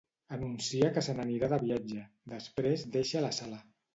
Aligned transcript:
Anuncia 0.35 0.87
que 0.95 1.03
se 1.07 1.13
n'anirà 1.19 1.49
de 1.51 1.59
viatge, 1.65 2.07
després 2.35 2.87
deixa 2.99 3.25
la 3.27 3.33
sala. 3.43 3.63